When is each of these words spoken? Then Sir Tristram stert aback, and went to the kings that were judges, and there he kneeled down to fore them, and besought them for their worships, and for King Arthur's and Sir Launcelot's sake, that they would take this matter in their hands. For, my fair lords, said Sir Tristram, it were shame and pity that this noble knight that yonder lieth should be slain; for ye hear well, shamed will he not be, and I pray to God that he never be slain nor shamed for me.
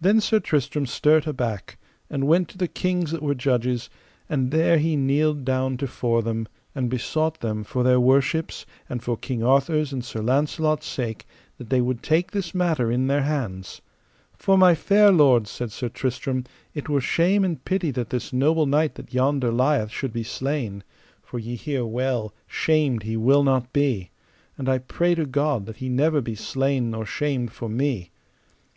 Then 0.00 0.20
Sir 0.20 0.38
Tristram 0.38 0.86
stert 0.86 1.26
aback, 1.26 1.76
and 2.08 2.28
went 2.28 2.48
to 2.50 2.58
the 2.58 2.68
kings 2.68 3.10
that 3.10 3.24
were 3.24 3.34
judges, 3.34 3.90
and 4.28 4.52
there 4.52 4.78
he 4.78 4.94
kneeled 4.94 5.44
down 5.44 5.76
to 5.78 5.88
fore 5.88 6.22
them, 6.22 6.46
and 6.76 6.88
besought 6.88 7.40
them 7.40 7.64
for 7.64 7.82
their 7.82 7.98
worships, 7.98 8.64
and 8.88 9.02
for 9.02 9.16
King 9.16 9.42
Arthur's 9.42 9.92
and 9.92 10.04
Sir 10.04 10.20
Launcelot's 10.20 10.86
sake, 10.86 11.26
that 11.58 11.70
they 11.70 11.80
would 11.80 12.04
take 12.04 12.30
this 12.30 12.54
matter 12.54 12.88
in 12.92 13.08
their 13.08 13.22
hands. 13.22 13.82
For, 14.32 14.56
my 14.56 14.76
fair 14.76 15.10
lords, 15.10 15.50
said 15.50 15.72
Sir 15.72 15.88
Tristram, 15.88 16.44
it 16.72 16.88
were 16.88 17.00
shame 17.00 17.44
and 17.44 17.64
pity 17.64 17.90
that 17.90 18.10
this 18.10 18.32
noble 18.32 18.66
knight 18.66 18.94
that 18.94 19.12
yonder 19.12 19.50
lieth 19.50 19.90
should 19.90 20.12
be 20.12 20.22
slain; 20.22 20.84
for 21.20 21.40
ye 21.40 21.56
hear 21.56 21.84
well, 21.84 22.32
shamed 22.46 23.02
will 23.16 23.40
he 23.42 23.46
not 23.46 23.72
be, 23.72 24.12
and 24.56 24.68
I 24.68 24.78
pray 24.78 25.16
to 25.16 25.26
God 25.26 25.66
that 25.66 25.78
he 25.78 25.88
never 25.88 26.20
be 26.20 26.36
slain 26.36 26.92
nor 26.92 27.04
shamed 27.04 27.50
for 27.50 27.68
me. 27.68 28.12